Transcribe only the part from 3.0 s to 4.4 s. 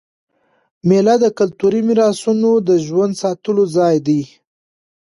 ساتلو ځای دئ.